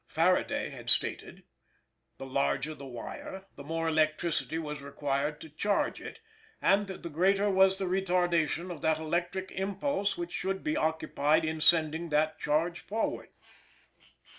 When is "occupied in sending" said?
10.75-12.09